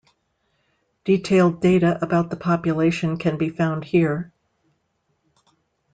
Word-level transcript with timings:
Detailed 1.05 1.61
data 1.61 1.99
about 2.03 2.31
the 2.31 2.35
population 2.35 3.17
can 3.17 3.37
be 3.37 3.49
found 3.49 3.83
here. 3.83 4.33